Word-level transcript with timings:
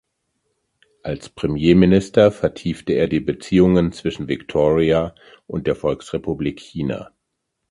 Als 1.03 1.29
Premierminister 1.29 2.31
vertiefte 2.31 2.93
er 2.93 3.07
die 3.07 3.19
Beziehungen 3.19 3.91
zwischen 3.91 4.27
Victoria 4.27 5.13
und 5.45 5.67
der 5.67 5.75
Volksrepublik 5.75 6.59
China. 6.59 7.11